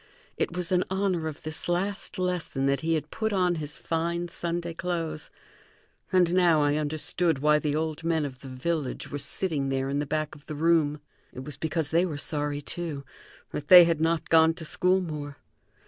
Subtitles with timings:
[0.35, 4.29] It was in honor of this last lesson that he had put on his fine
[4.29, 5.29] Sunday clothes,
[6.11, 9.99] and now I understood why the old men of the village were sitting there in
[9.99, 11.01] the back of the room.
[11.33, 13.05] It was because they were sorry, too,
[13.51, 15.37] that they had not gone to school more.